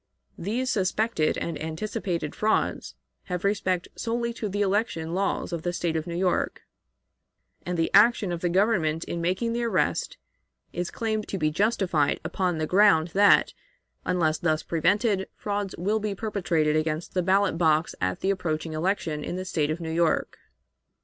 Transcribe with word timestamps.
These 0.35 0.71
suspected 0.71 1.37
and 1.37 1.61
anticipated 1.61 2.33
frauds 2.33 2.95
have 3.25 3.43
respect 3.43 3.87
solely 3.95 4.33
to 4.33 4.49
the 4.49 4.63
election 4.63 5.13
laws 5.13 5.53
of 5.53 5.61
the 5.61 5.71
State 5.71 5.95
of 5.95 6.07
New 6.07 6.15
York, 6.15 6.63
and 7.67 7.77
the 7.77 7.91
action 7.93 8.31
of 8.31 8.41
the 8.41 8.49
Government 8.49 9.03
in 9.03 9.21
making 9.21 9.53
the 9.53 9.63
arrest 9.63 10.17
is 10.73 10.89
claimed 10.89 11.27
to 11.27 11.37
be 11.37 11.51
justified 11.51 12.19
upon 12.23 12.57
the 12.57 12.65
ground 12.65 13.09
that, 13.09 13.53
unless 14.03 14.39
thus 14.39 14.63
prevented, 14.63 15.29
frauds 15.35 15.75
will 15.77 15.99
be 15.99 16.15
perpetrated 16.15 16.75
against 16.75 17.13
the 17.13 17.21
ballot 17.21 17.59
box 17.59 17.93
at 18.01 18.21
the 18.21 18.31
approaching 18.31 18.73
election 18.73 19.23
in 19.23 19.35
the 19.35 19.45
State 19.45 19.69
of 19.69 19.79
New 19.79 19.91
York. 19.93 20.39